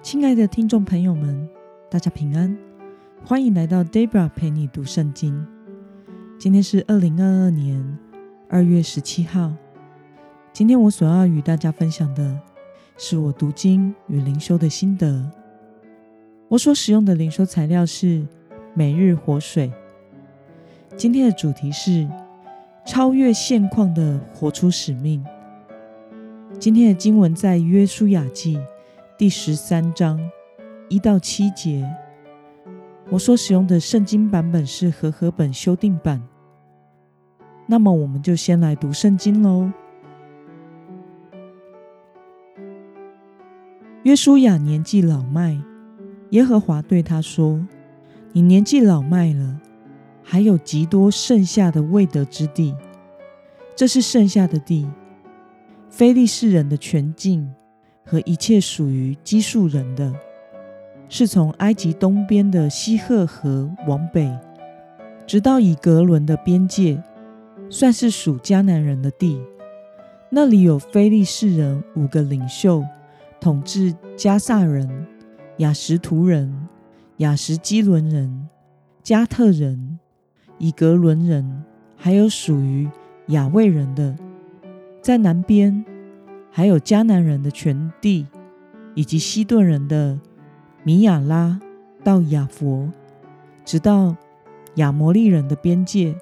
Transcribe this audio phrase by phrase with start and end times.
[0.00, 1.48] 亲爱的听众朋友们，
[1.90, 2.56] 大家平安，
[3.24, 5.44] 欢迎来到 Debra 陪你读圣经。
[6.38, 7.98] 今天是二零二二年
[8.48, 9.52] 二月十七号。
[10.52, 12.40] 今天我所要与大家分享的
[12.96, 15.28] 是我读经与灵修的心得。
[16.46, 18.24] 我所使用的灵修材料是
[18.74, 19.70] 每日活水。
[20.96, 22.08] 今天的主题是
[22.86, 25.22] 超越现况的活出使命。
[26.60, 28.58] 今天的经文在约书亚记。
[29.18, 30.16] 第十三章
[30.88, 31.84] 一到七节，
[33.10, 36.22] 我所使用的圣经版本是和合本修订版。
[37.66, 39.72] 那么，我们就先来读圣经喽。
[44.04, 45.60] 约书亚年纪老迈，
[46.30, 47.66] 耶和华对他说
[48.30, 49.60] ：“你年纪老迈了，
[50.22, 52.72] 还有极多剩下的未得之地。
[53.74, 54.88] 这是剩下的地，
[55.90, 57.52] 非利士人的全境。”
[58.08, 60.10] 和一切属于基述人的，
[61.10, 64.34] 是从埃及东边的西赫河往北，
[65.26, 67.02] 直到以格伦的边界，
[67.68, 69.38] 算是属迦南人的地。
[70.30, 72.82] 那里有非利士人五个领袖，
[73.38, 75.06] 统治加萨人、
[75.58, 76.50] 雅什图人、
[77.18, 78.48] 雅什基伦人、
[79.02, 79.98] 加特人、
[80.56, 81.62] 以格伦人，
[81.94, 82.88] 还有属于
[83.26, 84.16] 雅卫人的，
[85.02, 85.84] 在南边。
[86.58, 88.26] 还有迦南人的全地，
[88.96, 90.18] 以及西顿人的
[90.82, 91.60] 米亚拉
[92.02, 92.90] 到亚佛，
[93.64, 94.16] 直到
[94.74, 96.16] 亚摩利人的边界，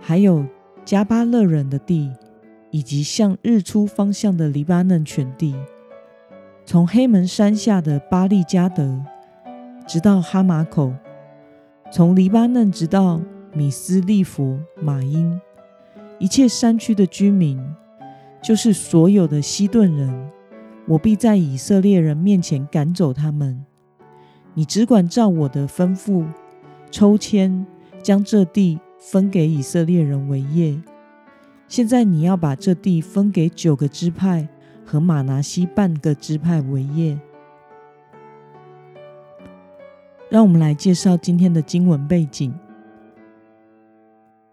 [0.00, 0.44] 还有
[0.84, 2.10] 加巴勒人的地，
[2.72, 5.54] 以及向日出方向的黎巴嫩全地，
[6.64, 9.00] 从黑门山下的巴利加德，
[9.86, 10.92] 直到哈马口，
[11.92, 13.20] 从黎巴嫩直到
[13.54, 15.40] 米斯利佛马因，
[16.18, 17.64] 一切山区的居民。
[18.42, 20.30] 就是所有的西顿人，
[20.86, 23.64] 我必在以色列人面前赶走他们。
[24.54, 26.26] 你只管照我的吩咐
[26.90, 27.66] 抽签，
[28.02, 30.80] 将这地分给以色列人为业。
[31.68, 34.48] 现在你要把这地分给九个支派
[34.84, 37.18] 和马拿西半个支派为业。
[40.28, 42.52] 让我们来介绍今天的经文背景：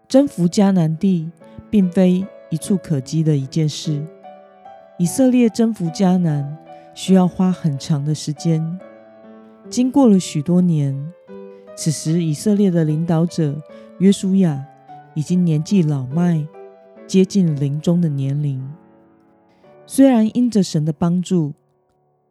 [0.06, 1.30] 征服迦南地，
[1.70, 2.26] 并非。
[2.50, 4.04] 一触可及的一件事。
[4.98, 6.58] 以色列征服迦南
[6.94, 8.78] 需要花很长的时间，
[9.70, 11.12] 经过了许多年。
[11.76, 13.56] 此时，以色列的领导者
[13.98, 14.66] 约书亚
[15.14, 16.44] 已经年纪老迈，
[17.06, 18.68] 接近临终的年龄。
[19.86, 21.54] 虽然因着神的帮助，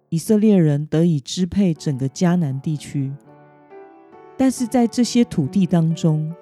[0.10, 3.14] 以色列人得以支配整个迦南地区，
[4.36, 6.36] 但是在这些土地当中，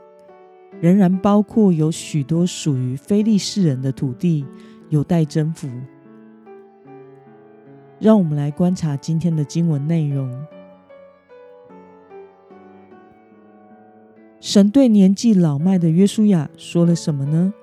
[0.82, 4.46] 仍然包括有许多属于非利士人的土地
[4.90, 5.70] 有待征服。
[8.00, 10.30] 让我们来观察今天的经文内容。
[14.42, 17.54] 神对年纪老迈的约书亚说了什么呢？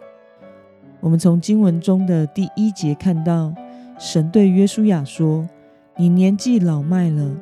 [1.01, 3.55] 我们从经文中的第一节看到，
[3.99, 5.49] 神对约书亚说
[5.97, 7.37] ：“你年纪老迈了，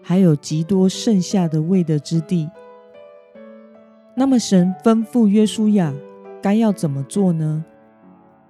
[0.00, 2.48] 还有极多剩下的未得之地。”
[4.18, 5.94] 那么，神吩咐约书亚
[6.42, 7.64] 该要怎么做呢？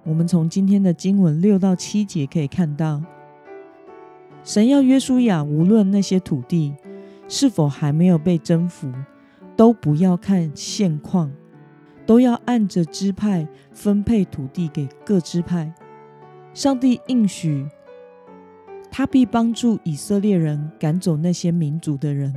[0.03, 3.03] 我们从今天的经文六到七节可以看到，
[4.43, 6.73] 神要约书亚，无论那些土地
[7.27, 8.91] 是否还没有被征服，
[9.55, 11.31] 都不要看现况，
[12.03, 15.71] 都要按着支派分配土地给各支派。
[16.51, 17.67] 上帝应许，
[18.89, 22.33] 他必帮助以色列人赶走那些民族的人。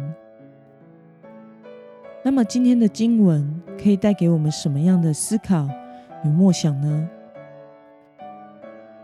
[2.25, 5.69] 那么今天的经文可以带给我们什么样的思考
[6.25, 7.09] 与默想呢？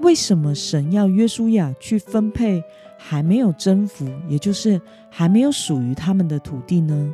[0.00, 2.62] 为什么神要约书亚去分配
[2.96, 4.80] 还没有征服，也就是
[5.10, 7.12] 还没有属于他们的土地呢？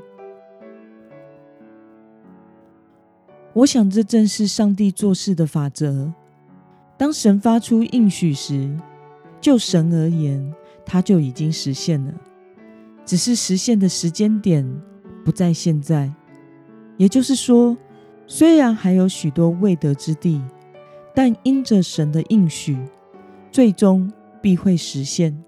[3.55, 6.13] 我想这正是上帝做事的法则。
[6.99, 8.77] 当神发出应许时，
[9.41, 12.13] 就神而言，他就已经实现了，
[13.07, 14.71] 只是实现的时间点。
[15.25, 16.13] 不在现在，
[16.99, 17.77] 也就是说，
[18.27, 20.43] 虽然还有许多未得之地，
[21.15, 22.79] 但因着神的应许，
[23.51, 24.13] 最终
[24.43, 25.43] 必会实现。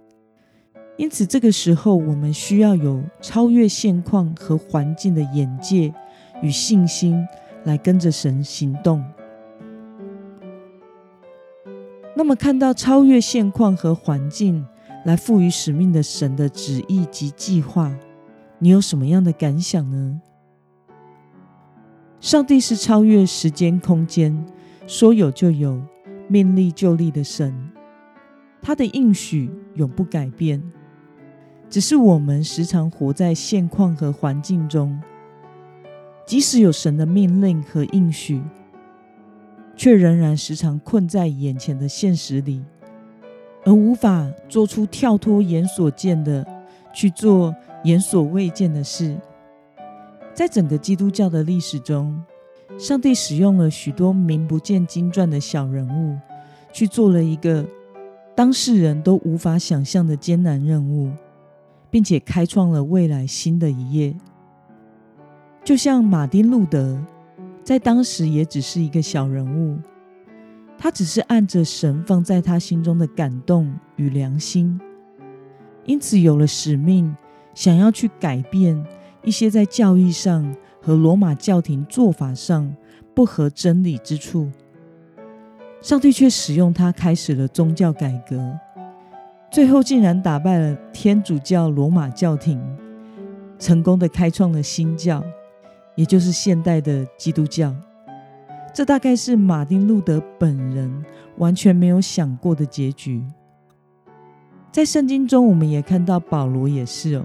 [0.97, 5.93] 因此，这个时候我们需要有超越现况和环境的眼界
[6.41, 7.23] 与信心，
[7.65, 9.05] 来跟着神行动。
[12.15, 14.65] 那么，看到超越现况和环境
[15.05, 17.95] 来赋予使命的神的旨意及计划。
[18.59, 20.21] 你有什么样的感想呢？
[22.21, 24.45] 上帝是超越时间空间，
[24.87, 25.81] 说有就有，
[26.29, 27.55] 命立就立的神，
[28.63, 30.63] 他的应许永不改变。
[31.69, 34.99] 只是我们时常活在现况和环境中，
[36.25, 38.43] 即使有神的命令和应许，
[39.77, 42.65] 却仍然时常困在眼前的现实里，
[43.65, 46.47] 而无法做出跳脱眼所见的
[46.97, 47.55] 去做
[47.85, 49.15] 眼所未见的事。
[50.33, 52.19] 在整个基督教的历史中，
[52.79, 56.19] 上帝使用了许多名不见经传的小人物，
[56.73, 57.65] 去做了一个
[58.35, 61.13] 当事人都无法想象的艰难任务。
[61.89, 64.15] 并且开创了未来新的一页。
[65.65, 66.99] 就像马丁·路德，
[67.65, 69.79] 在当时也只是一个小人物，
[70.77, 74.79] 他只是按着神放在他心中的感动与良心，
[75.87, 77.17] 因此有了使命，
[77.55, 78.85] 想要去改变
[79.23, 82.75] 一些在教义上和罗马教廷做法上
[83.15, 84.51] 不合真理之处。
[85.81, 88.59] 上帝却使用他，开始了宗教改革。
[89.51, 92.61] 最后竟然打败了天主教罗马教廷，
[93.59, 95.23] 成功的开创了新教，
[95.95, 97.73] 也就是现代的基督教。
[98.75, 101.05] 这大概是马丁路德本人
[101.39, 103.23] 完全没有想过的结局。
[104.77, 107.25] 在圣经中，我们也看到保罗也是哦，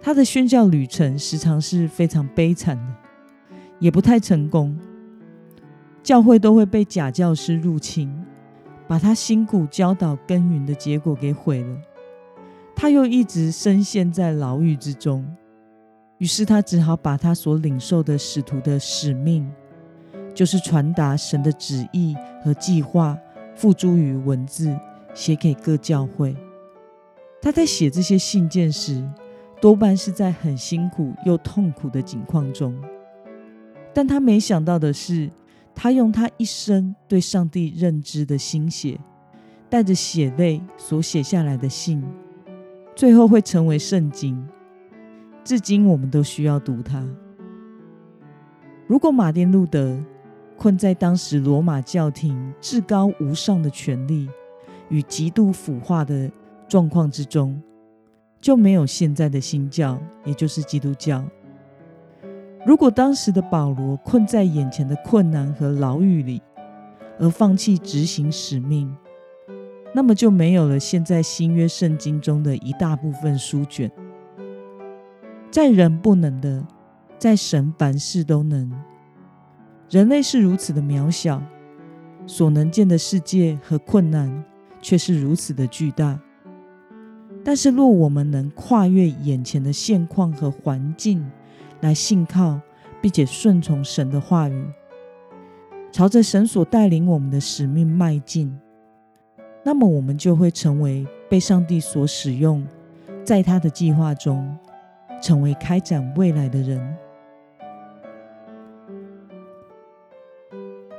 [0.00, 2.84] 他的宣教旅程时常是非常悲惨的，
[3.80, 4.78] 也不太成功，
[6.04, 8.08] 教会都会被假教师入侵。
[8.86, 11.76] 把他辛苦教导耕耘的结果给毁了，
[12.76, 15.26] 他又一直深陷在牢狱之中，
[16.18, 19.50] 于是他只好把他所领受的使徒的使命，
[20.32, 22.14] 就是传达神的旨意
[22.44, 23.18] 和计划，
[23.56, 24.72] 付诸于文字，
[25.16, 26.36] 写给各教会。
[27.42, 29.04] 他在写这些信件时，
[29.60, 32.72] 多半是在很辛苦又痛苦的境况中，
[33.92, 35.28] 但他没想到的是。
[35.78, 38.98] 他用他一生对上帝认知的心血，
[39.68, 42.02] 带着血泪所写下来的信，
[42.94, 44.42] 最后会成为圣经。
[45.44, 47.06] 至今我们都需要读它。
[48.86, 50.02] 如果马丁路德
[50.56, 54.30] 困在当时罗马教廷至高无上的权力
[54.88, 56.30] 与极度腐化的
[56.68, 57.60] 状况之中，
[58.40, 61.24] 就没有现在的新教，也就是基督教。
[62.64, 66.42] 如果当时的保罗困在眼前的困难和牢狱里，
[67.18, 68.94] 而放弃执行使命，
[69.94, 73.90] 那么就没有了现在新约圣经中的一大部分书卷。
[75.50, 76.66] 在人不能的，
[77.18, 78.70] 在神凡事都能。
[79.88, 81.40] 人类是如此的渺小，
[82.26, 84.44] 所能见的世界和困难
[84.80, 86.18] 却是如此的巨大。
[87.44, 91.24] 但是，若我们能跨越眼前的现况和环境，
[91.80, 92.60] 来信靠，
[93.00, 94.66] 并且顺从神的话语，
[95.92, 98.52] 朝着神所带领我们的使命迈进，
[99.62, 102.66] 那么我们就会成为被上帝所使用，
[103.24, 104.56] 在他的计划中，
[105.22, 106.96] 成为开展未来的人。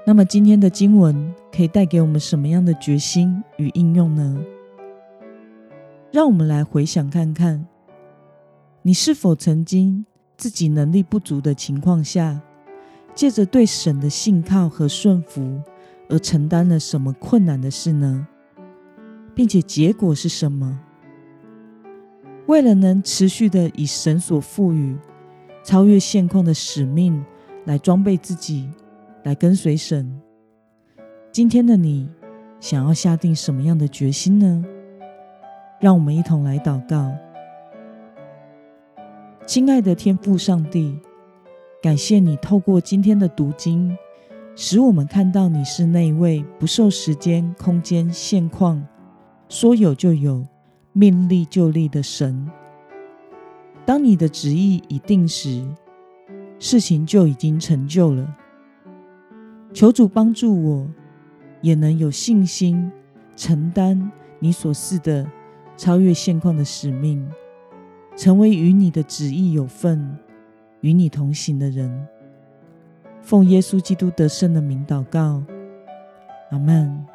[0.08, 4.42] 那么今天的经文可以带给我们什么样的决心与应用呢？
[6.14, 7.68] 让我们来回想看看，
[8.84, 10.06] 你是否曾经？
[10.38, 12.42] 自己能力不足的情况下，
[13.14, 15.62] 借着对神的信靠和顺服
[16.08, 18.26] 而承担了什么困难的事呢？
[19.36, 20.80] 并且结果是什么？
[22.46, 24.96] 为了能持续的以神所赋予、
[25.66, 27.26] 超越现况的使命
[27.66, 28.70] 来装备自己，
[29.28, 30.10] 来跟随神，
[31.34, 32.10] 今天的你
[32.62, 34.64] 想要下定什么样的决心呢？
[35.82, 37.12] 让我们一同来祷告。
[39.46, 40.98] 亲爱的天父上帝，
[41.82, 43.98] 感谢你透过今天的读经，
[44.56, 48.82] 使我们看到你是那位不受时间、空间、现况
[49.50, 50.48] 说有就有、
[50.94, 52.50] 命立就立的神。
[53.86, 55.68] 当你的旨意已定时，
[56.60, 58.38] 事情就已经成就了。
[59.74, 60.88] 求主帮助我，
[61.62, 62.92] 也能有信心
[63.36, 65.30] 承担你所示的
[65.76, 67.30] 超越现况的使命。
[68.16, 70.18] 成为与你的旨意有份、
[70.82, 72.08] 与你同行的人。
[73.22, 75.44] 奉耶稣基督得胜的名祷告，
[76.50, 77.06] 阿门。